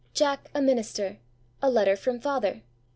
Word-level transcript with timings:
Jack 0.15 0.49
a 0.55 0.61
minister. 0.63 1.19
A 1.61 1.69
letter 1.69 1.95
from 1.95 2.19
father. 2.19 2.63